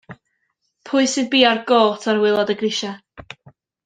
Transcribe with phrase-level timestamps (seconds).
[0.89, 2.95] Pwy sydd bia'r gôt ar waelod y grisia?